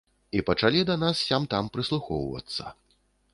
І 0.37 0.39
пачалі 0.45 0.81
да 0.89 0.95
нас 1.03 1.21
сям-там 1.27 1.69
прыслухоўвацца. 1.77 2.75